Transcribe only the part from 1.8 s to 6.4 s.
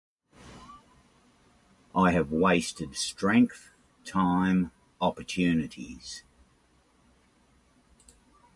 I have wasted strength, time, opportunities.